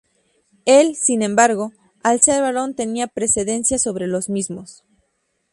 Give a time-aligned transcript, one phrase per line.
[0.65, 4.83] Él, sin embargo, al ser varón tenía precedencia sobre los mismos.